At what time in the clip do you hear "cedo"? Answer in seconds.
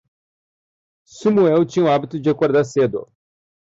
2.65-3.07